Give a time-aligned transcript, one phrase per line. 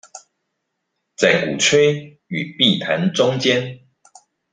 [1.15, 3.81] 在鼓吹與避談中間